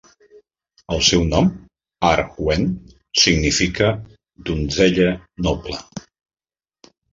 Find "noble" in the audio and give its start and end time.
5.51-5.81